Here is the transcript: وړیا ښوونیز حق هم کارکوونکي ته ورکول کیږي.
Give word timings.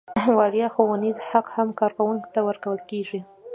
وړیا 0.37 0.67
ښوونیز 0.73 1.17
حق 1.29 1.47
هم 1.55 1.69
کارکوونکي 1.79 2.29
ته 2.33 2.39
ورکول 2.47 2.79
کیږي. 2.89 3.19